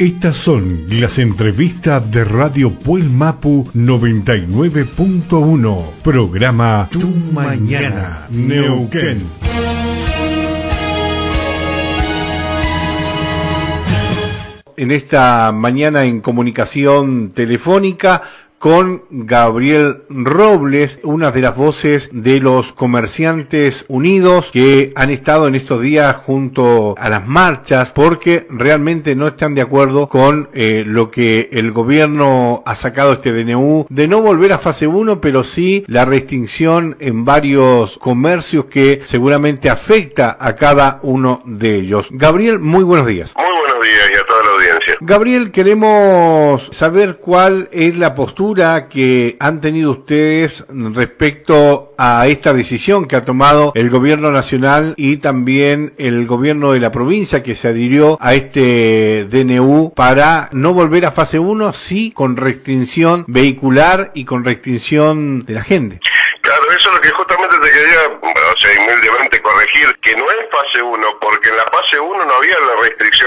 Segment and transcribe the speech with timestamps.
[0.00, 9.24] Estas son las entrevistas de Radio Puel Mapu 99.1, programa Tu Mañana, Neuquén.
[14.76, 18.22] En esta mañana en comunicación telefónica
[18.58, 25.54] con Gabriel Robles, una de las voces de los comerciantes unidos que han estado en
[25.54, 31.10] estos días junto a las marchas porque realmente no están de acuerdo con eh, lo
[31.10, 35.84] que el gobierno ha sacado este DNU de no volver a fase 1, pero sí
[35.86, 42.08] la restricción en varios comercios que seguramente afecta a cada uno de ellos.
[42.10, 43.32] Gabriel, muy buenos días.
[43.36, 44.37] Muy buenos días y a toda
[45.00, 53.06] Gabriel, queremos saber cuál es la postura que han tenido ustedes respecto a esta decisión
[53.06, 57.68] que ha tomado el gobierno nacional y también el gobierno de la provincia que se
[57.68, 64.24] adhirió a este DNU para no volver a fase 1, sí con restricción vehicular y
[64.24, 66.00] con restricción de la gente.
[66.40, 70.46] Claro, eso es lo que justamente te quería, o sea, humildemente corregir, que no es
[70.50, 72.56] fase 1, porque en la fase 1 no había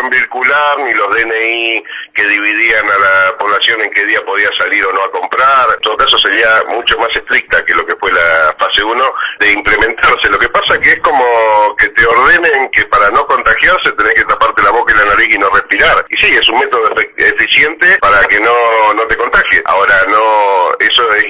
[0.10, 4.94] vehicular ni los DNI que dividían a la población en qué día podía salir o
[4.94, 5.68] no a comprar.
[5.76, 9.52] En todo caso sería mucho más estricta que lo que fue la fase 1 de
[9.54, 10.30] implementarse.
[10.30, 14.26] Lo que pasa que es como que te ordenen que para no contagiarse tenés que
[14.26, 16.06] taparte la boca y la nariz y no respirar.
[16.10, 19.62] Y sí, es un método eficiente para que no, no te contagies.
[19.66, 20.21] Ahora, no,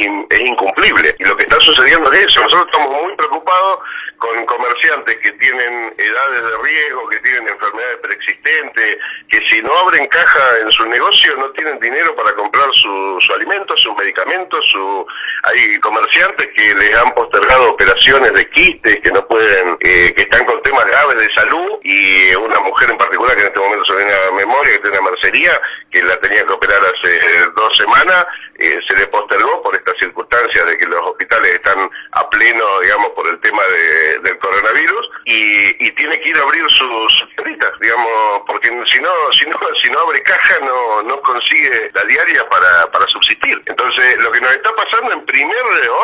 [0.04, 1.16] es, incumplible.
[1.20, 2.42] Y lo que está sucediendo es eso.
[2.42, 3.80] Nosotros estamos muy preocupados
[4.18, 10.08] con comerciantes que tienen edades de riesgo, que tienen enfermedades preexistentes, que si no abren
[10.08, 15.08] caja en su negocio no tienen dinero para comprar su, su alimento, sus medicamentos, su...
[15.44, 20.46] hay comerciantes que les han postergado operaciones de quistes, que no pueden, eh, que están
[20.46, 23.96] con temas graves de salud y una mujer en particular que en este momento se
[23.96, 27.20] viene a memoria, que tiene una mercería, que la tenía que operar hace
[27.56, 28.28] dos semanas,
[28.62, 33.10] eh, se le postergó por estas circunstancias de que los hospitales están a pleno, digamos,
[33.12, 37.72] por el tema de, del coronavirus y, y, tiene que ir a abrir sus tienditas,
[37.80, 42.48] digamos, porque si no, si no, si no abre caja no, no consigue la diaria
[42.50, 43.62] para, para subsistir.
[43.66, 45.58] Entonces, lo que nos está pasando en primer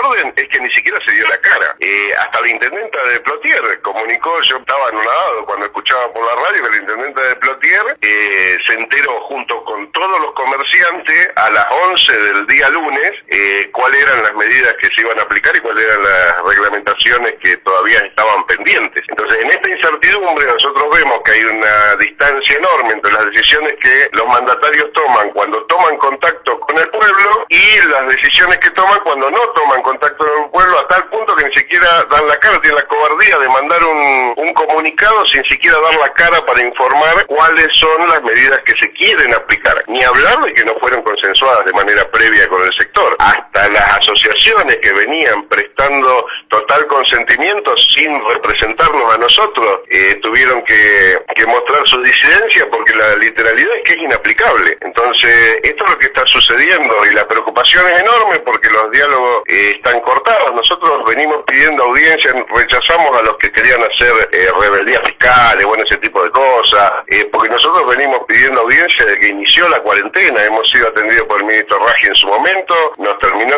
[0.03, 1.75] orden es que ni siquiera se dio la cara.
[1.79, 6.63] Eh, hasta la intendenta de Plotier comunicó, yo estaba anonadado cuando escuchaba por la radio
[6.63, 11.67] que la intendenta de Plotier eh, se enteró junto con todos los comerciantes a las
[11.71, 15.59] 11 del día lunes eh, cuáles eran las medidas que se iban a aplicar y
[15.59, 19.03] cuáles eran las reglamentaciones que todavía estaban pendientes.
[19.09, 24.09] Entonces, en esta incertidumbre nosotros vemos que hay una distancia enorme entre las decisiones que
[24.13, 29.29] los mandatarios toman cuando toman contacto con el pueblo y las decisiones que toman cuando
[29.31, 32.59] no toman contacto con el pueblo a tal punto que ni siquiera dan la cara,
[32.61, 37.25] tienen la cobardía de mandar un, un comunicado sin siquiera dar la cara para informar
[37.27, 39.83] cuáles son las medidas que se quieren aplicar.
[39.87, 43.15] Ni hablar de que no fueron consensuadas de manera previa con el sector.
[43.19, 51.19] Hasta las asociaciones que venían prestando total consentimiento sin representarnos a nosotros eh, tuvieron que,
[51.33, 54.77] que mostrar su disidencia porque la literalidad es que es inaplicable.
[54.81, 59.43] Entonces, esto es lo que está sucediendo y la preocupación es enorme porque los diálogos
[59.47, 60.53] eh, están cortados.
[60.53, 65.97] Nosotros venimos pidiendo audiencia, rechazamos a los que querían hacer eh, rebeldías fiscales, bueno, ese
[65.97, 70.69] tipo de cosas, eh, porque nosotros venimos pidiendo audiencia desde que inició la cuarentena, hemos
[70.69, 73.55] sido atendidos por el ministro Raji en su momento, nos terminó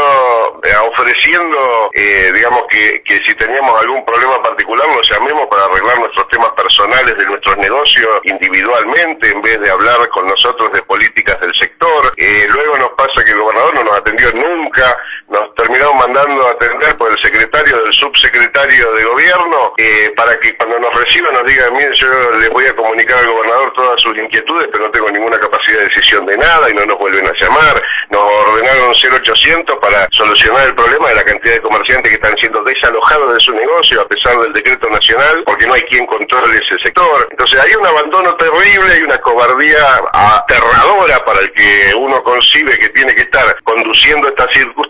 [0.64, 6.00] eh, ofreciendo, eh, digamos, que, que si teníamos algún problema particular nos llamemos para arreglar
[6.00, 11.40] nuestros temas personales de nuestros negocios individualmente en vez de hablar con nosotros de políticas
[11.40, 12.14] del sector.
[12.18, 14.98] Eh, luego nos pasa que el gobernador no nos atendió nunca,
[15.30, 20.56] nos terminamos mandando a atender por el secretario del subsecretario de gobierno eh, para que
[20.58, 22.08] cuando nos reciba nos diga, miren, yo
[22.38, 25.84] les voy a comunicar al gobernador todas sus inquietudes, pero no tengo ninguna capacidad de
[25.86, 27.82] decisión de nada y no nos vuelven a llamar.
[28.10, 32.64] Nos ordenaron 0800 para solucionar el problema de la cantidad de comerciantes que están siendo
[32.64, 36.78] desalojados de su negocio a pesar del decreto nacional, porque no hay quien controle ese
[36.80, 37.28] sector.
[37.30, 42.90] Entonces hay un abandono terrible, hay una cobardía aterradora para el que uno concibe que
[42.90, 44.89] tiene que estar conduciendo esta circunstancia,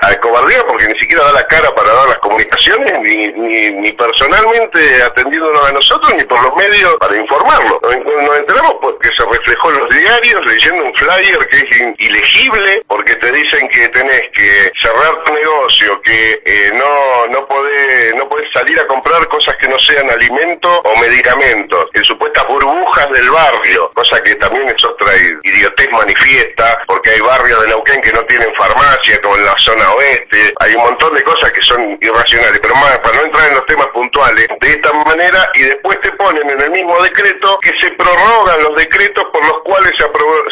[0.00, 3.92] a cobardía porque ni siquiera da la cara para dar las comunicaciones, ni, ni, ni
[3.92, 7.80] personalmente atendiéndonos a nosotros, ni por los medios para informarlo.
[7.82, 12.84] Nos, nos enteramos porque se reflejó en los diarios leyendo un flyer que es ilegible,
[12.86, 18.28] porque te dicen que tenés que cerrar tu negocio, que eh, no, no, podés, no
[18.28, 23.30] podés salir a comprar cosas que no sean alimentos o medicamentos, en supuestas burbujas del
[23.30, 25.12] barrio, cosa que también es otra
[25.42, 29.92] idiotez manifiesta, porque hay barrios de Neuquén que no tienen farmacia, como en la zona
[29.92, 33.54] oeste, hay un montón de cosas que son irracionales, pero más, para no entrar en
[33.56, 37.72] los temas puntuales, de esta manera, y después te ponen en el mismo decreto que
[37.78, 40.04] se prorrogan los decretos por los cuales se,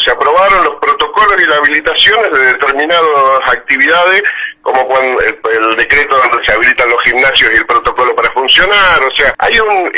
[0.04, 3.02] se aprobaron los protocolos y las habilitaciones de determinadas
[3.46, 4.22] actividades
[4.66, 9.14] como cuando el, decreto donde se habilitan los gimnasios y el protocolo para funcionar, o
[9.14, 9.92] sea, hay un,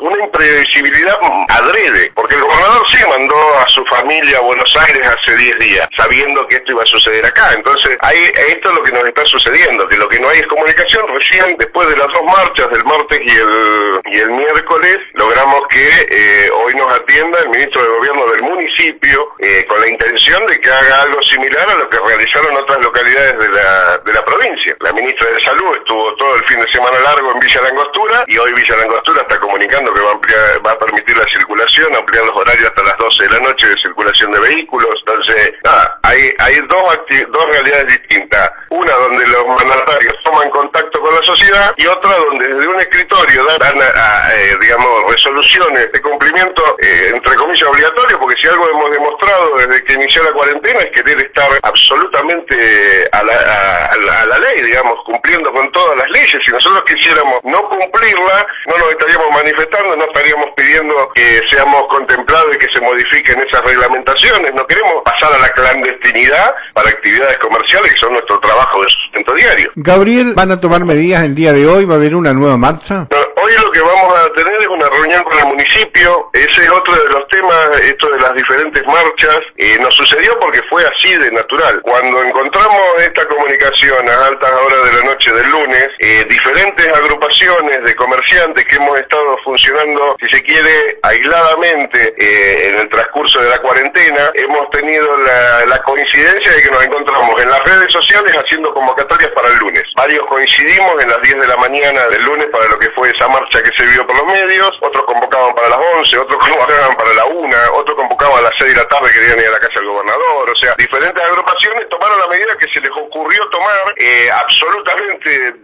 [0.00, 1.16] una imprevisibilidad
[1.48, 5.88] adrede, porque el gobernador sí mandó a su familia a Buenos Aires hace 10 días,
[5.96, 8.18] sabiendo que esto iba a suceder acá, entonces hay,
[8.48, 11.56] esto es lo que nos está sucediendo, que lo que no hay es comunicación, recién
[11.56, 16.50] después de las dos marchas del martes y el, y el miércoles, logramos que eh,
[16.50, 20.70] hoy nos atienda el ministro de Gobierno del municipio, eh, con la intención de que
[20.70, 24.76] haga algo similar a lo que realizaron otras localidades de la de la provincia.
[24.80, 28.38] La ministra de Salud estuvo todo el fin de semana largo en Villa Langostura y
[28.38, 32.24] hoy Villa Langostura está comunicando que va a, ampliar, va a permitir la circulación, ampliar
[32.24, 34.90] los horarios hasta las 12 de la noche de circulación de vehículos.
[35.00, 38.52] Entonces, nada, hay, hay dos, dos realidades distintas.
[38.70, 43.44] Una donde los mandatarios toman contacto con la sociedad y otra donde desde un escritorio
[43.58, 49.56] dan, eh, digamos, resoluciones de cumplimiento, eh, entre comillas, obligatorio, porque si algo hemos demostrado
[49.58, 54.98] desde que inició la cuarentena es querer estar absolutamente a la, a la, ley, digamos,
[55.04, 56.42] cumpliendo con todas las leyes.
[56.44, 62.54] Si nosotros quisiéramos no cumplirla, no nos estaríamos manifestando, no estaríamos pidiendo que seamos contemplados
[62.54, 64.54] y que se modifiquen esas reglamentaciones.
[64.54, 69.34] No queremos pasar a la clandestinidad para actividades comerciales que son nuestro trabajo de sustento
[69.34, 69.70] diario.
[69.76, 71.84] Gabriel, ¿van a tomar medidas el día de hoy?
[71.84, 73.06] ¿Va a haber una nueva marcha?
[73.42, 76.30] Hoy lo que vamos a tener es una reunión con el municipio.
[76.32, 79.40] Ese es otro de los temas, esto de las diferentes marchas.
[79.56, 81.80] Eh, nos sucedió porque fue así de natural.
[81.82, 87.82] Cuando encontramos esta comunicación a altas horas de la noche del lunes, eh, diferentes agrupaciones
[87.82, 93.50] de comerciantes que hemos estado funcionando, si se quiere, aisladamente eh, en el transcurso de
[93.50, 98.36] la cuarentena, hemos tenido la, la coincidencia de que nos encontramos en las redes sociales
[98.36, 99.84] haciendo convocatorias para el lunes.
[99.96, 103.28] Varios coincidimos en las 10 de la mañana del lunes para lo que fue esa
[103.32, 107.12] marcha que se vio por los medios, otros convocaban para las 11, otros convocaban para
[107.14, 109.80] la 1, otros convocaban a las 6 de la tarde, querían ir a la casa
[109.80, 114.30] del gobernador, o sea, diferentes agrupaciones tomaron la medida que se les ocurrió tomar eh,
[114.30, 115.54] absolutamente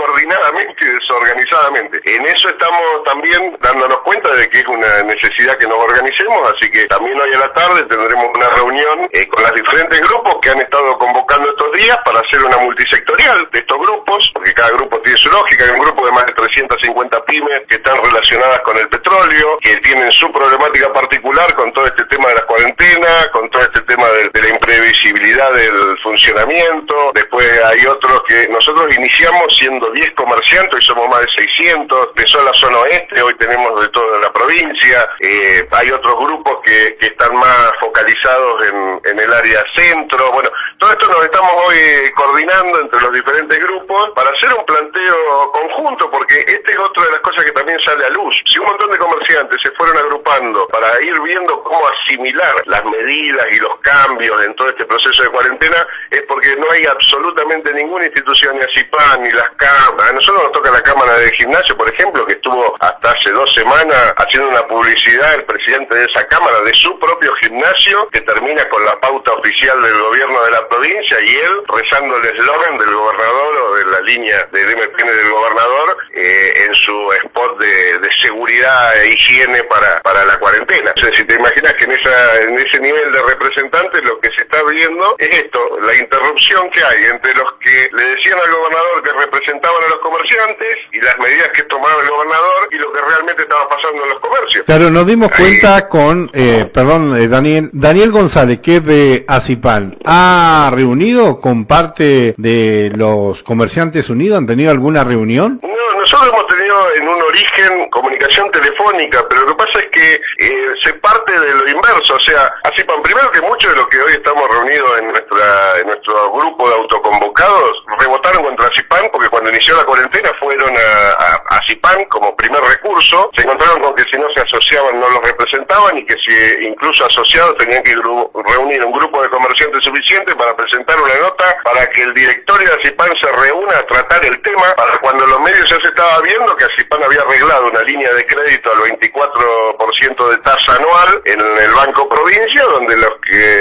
[0.00, 2.00] descoordinadamente y desorganizadamente.
[2.04, 6.70] En eso estamos también dándonos cuenta de que es una necesidad que nos organicemos, así
[6.70, 10.50] que también hoy a la tarde tendremos una reunión eh, con los diferentes grupos que
[10.50, 14.98] han estado convocando estos días para hacer una multisectorial de estos grupos, porque cada grupo
[15.00, 18.76] tiene su lógica, hay un grupo de más de 350 pymes que están relacionadas con
[18.78, 23.48] el petróleo, que tienen su problemática particular con todo este tema de las cuarentenas, con
[23.50, 27.12] todo este tema de, la imprevisibilidad del funcionamiento.
[27.14, 32.44] Después hay otros que nosotros iniciamos siendo 10 comerciantes, y somos más de 600, de
[32.44, 35.10] la zona oeste, hoy tenemos de toda la provincia.
[35.20, 40.32] Eh, hay otros grupos que, están más focalizados en, en el área centro.
[40.32, 41.76] Bueno, todo esto nos estamos hoy
[42.14, 47.10] coordinando entre los diferentes grupos para hacer un planteo conjunto, porque esta es otra de
[47.12, 48.42] las cosas que también sale a luz.
[48.46, 53.46] Si un montón de comerciantes se fueron agrupando para ir viendo cómo asimilar las medidas
[53.52, 58.06] y los cambios en todo este proceso de cuarentena, es porque no hay absolutamente ninguna
[58.06, 60.10] institución, ni ACIPAN, ni las cámaras.
[60.10, 63.52] A nosotros nos toca la Cámara de Gimnasio, por ejemplo, que estuvo hasta hace dos
[63.54, 68.68] semanas haciendo una publicidad el presidente de esa Cámara de su propio gimnasio, que termina
[68.68, 72.94] con la pauta oficial del gobierno de la provincia y él rezando el eslogan del
[72.94, 79.02] gobernador o de la línea del MPN del gobernador eh, en su spot de, seguridad
[79.02, 80.92] e higiene para, para la cuarentena.
[80.96, 84.42] O si te imaginas que en, esa, en ese nivel de representantes lo que se
[84.42, 89.02] está viendo es esto, la interrupción que hay entre los que le decían al gobernador
[89.02, 93.00] que representaban a los comerciantes y las medidas que tomaba el gobernador y lo que
[93.00, 94.64] realmente estaba pasando en los comercios.
[94.66, 99.98] Claro, nos dimos cuenta con, eh, perdón, eh, Daniel, Daniel González, que es de Acipan,
[100.04, 104.38] ¿ha reunido con parte de los comerciantes unidos?
[104.38, 105.60] ¿Han tenido alguna reunión?
[105.62, 105.68] No,
[106.10, 110.74] nosotros hemos tenido en un origen comunicación telefónica, pero lo que pasa es que eh,
[110.82, 114.14] se parte de lo inverso, o sea, Acipan, primero que muchos de los que hoy
[114.14, 119.76] estamos reunidos en nuestra en nuestro grupo de autoconvocados rebotaron contra Acipan porque cuando inició
[119.76, 121.60] la cuarentena fueron a, a,
[122.08, 126.04] como primer recurso, se encontraron con que si no se asociaban no los representaban y
[126.04, 131.14] que si incluso asociados tenían que reunir un grupo de comerciantes suficiente para presentar una
[131.16, 135.26] nota para que el directorio de Acipan se reúna a tratar el tema para cuando
[135.26, 140.30] los medios se estaba viendo que Acipan había arreglado una línea de crédito al 24%
[140.30, 143.10] de tasa anual en el Banco Provincia donde las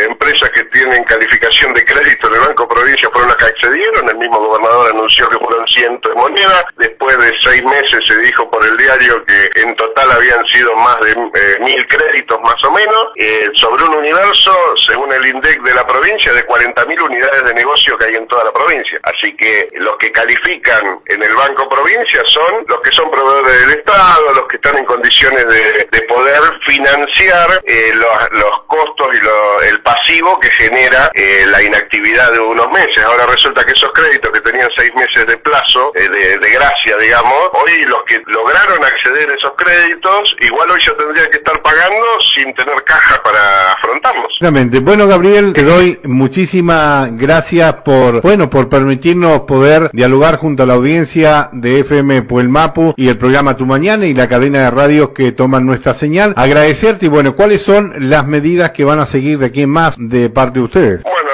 [0.10, 4.18] empresas que tienen calificación de crédito en el Banco Provincia fueron las que accedieron, el
[4.18, 8.66] mismo gobernador anunció que fueron cientos de monedas, después de seis meses se dijo por
[8.66, 13.12] el diario que en total habían sido más de eh, mil créditos más o menos,
[13.18, 14.56] eh, sobre un universo,
[14.88, 17.69] según el INDEC de la provincia, de 40.000 unidades de negocio
[18.10, 19.00] hay en toda la provincia.
[19.04, 23.80] Así que los que califican en el Banco Provincia son los que son proveedores del
[23.80, 30.40] Estado, los que están en condiciones de, poder financiar eh, los, costos y el pasivo
[30.40, 33.04] que genera eh, la inactividad de unos meses.
[33.04, 37.50] Ahora resulta que esos créditos que tenían seis meses de plazo, eh, de, gracia, digamos,
[37.54, 42.06] hoy los que lograron acceder a esos créditos, igual hoy ya tendrían que estar pagando
[42.40, 44.28] sin tener caja para afrontarlos.
[44.30, 44.80] Exactamente.
[44.80, 50.76] Bueno, Gabriel, te doy muchísimas gracias por, bueno, por permitirnos poder dialogar junto a la
[50.76, 55.34] audiencia de FM Puelmapu y el programa Tu Mañana y la cadena de radios que
[55.34, 56.34] toman nuestra señal.
[56.38, 59.96] Agradecerte y bueno, ¿cuáles son las medidas que van a seguir de aquí en más
[59.98, 61.04] de parte de ustedes?
[61.04, 61.30] Bueno,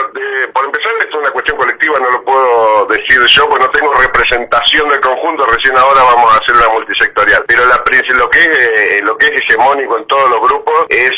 [0.53, 3.93] por empezar, esto es una cuestión colectiva, no lo puedo decir yo, pues no tengo
[3.93, 7.43] representación del conjunto, recién ahora vamos a hacer una multisectorial.
[7.47, 7.83] Pero la,
[8.15, 11.11] lo que es, eh, lo que es hegemónico en todos los grupos es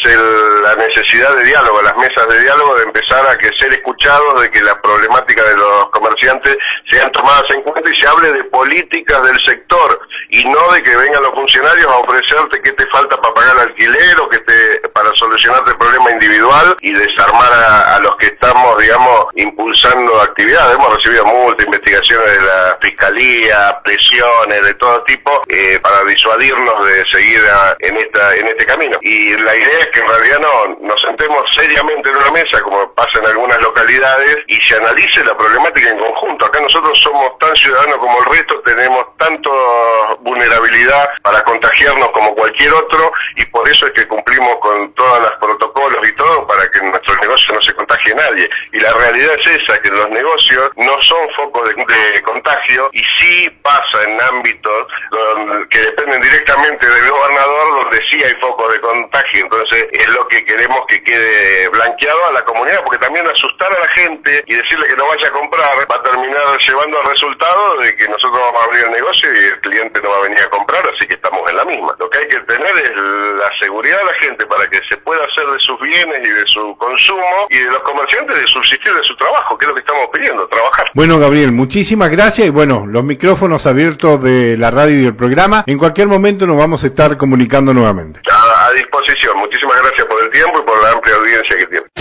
[0.63, 4.51] la necesidad de diálogo, las mesas de diálogo, de empezar a que ser escuchados, de
[4.51, 6.57] que la problemática de los comerciantes
[6.89, 10.96] sean tomadas en cuenta y se hable de políticas del sector y no de que
[10.96, 14.89] vengan los funcionarios a ofrecerte qué te falta para pagar el alquiler o que te
[14.89, 20.75] para solucionarte el problema individual y desarmar a, los que estamos, digamos, impulsando actividades.
[20.75, 27.05] Hemos recibido multas, investigaciones de la fiscalía, presiones de todo tipo eh, para disuadirnos de
[27.05, 27.41] seguir
[27.79, 28.98] en esta en este camino.
[29.01, 32.93] Y la idea es que en realidad no nos sentemos seriamente en una mesa, como
[32.93, 36.46] pasa en algunas localidades, y se analice la problemática en conjunto.
[36.46, 39.51] Acá nosotros somos tan ciudadanos como el resto, tenemos tanto
[40.47, 45.31] vulnerabilidad para contagiarnos como cualquier otro y por eso es que cumplimos con todos los
[45.33, 48.49] protocolos y todo para que en nuestros negocios no se contagie nadie.
[48.71, 51.75] Y la realidad es esa, que los negocios no son focos de,
[52.23, 54.87] contagio y sí pasa en ámbitos
[55.69, 59.43] que dependen directamente del gobernador donde sí hay focos de contagio.
[59.43, 63.56] Entonces es lo que queremos que quede blanqueado a la comunidad porque también asustar a
[63.56, 63.56] la
[63.97, 67.95] gente y decirle que no vaya a comprar va a terminar llevando al resultado de
[67.95, 70.49] que nosotros vamos a abrir el negocio y el cliente no va a venir a
[70.49, 71.95] comprar, así que estamos en la misma.
[71.97, 75.23] Lo que hay que tener es la seguridad de la gente para que se pueda
[75.25, 79.03] hacer de sus bienes y de su consumo y de los comerciantes de subsistir de
[79.03, 80.91] su trabajo, que es lo que estamos pidiendo, trabajar.
[80.93, 85.63] Bueno, Gabriel, muchísimas gracias y bueno, los micrófonos abiertos de la radio y del programa.
[85.65, 88.21] En cualquier momento nos vamos a estar comunicando nuevamente.
[88.29, 89.37] A, a disposición.
[89.37, 91.96] Muchísimas gracias por el tiempo y por la amplia audiencia que tiene.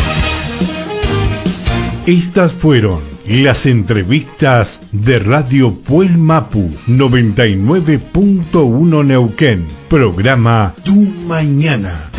[2.06, 9.66] Estas fueron las entrevistas de Radio Puelmapu 99.1 Neuquén.
[9.88, 12.10] Programa Tu Mañana.